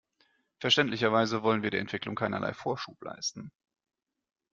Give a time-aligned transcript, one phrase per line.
[0.57, 3.51] Verständlicherweise wollen wir der Entwicklung keinerlei Vorschub leisten.